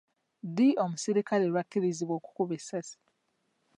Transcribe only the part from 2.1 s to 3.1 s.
okukuba essasi?